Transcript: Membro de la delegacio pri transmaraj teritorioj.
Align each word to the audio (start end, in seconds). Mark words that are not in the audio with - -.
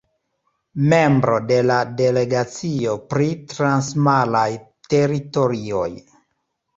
Membro 0.93 1.33
de 1.49 1.57
la 1.71 1.75
delegacio 1.99 2.95
pri 3.11 3.27
transmaraj 3.51 4.47
teritorioj. 4.95 5.91